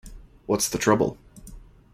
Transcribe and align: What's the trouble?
What's 0.47 0.67
the 0.67 0.79
trouble? 0.79 1.19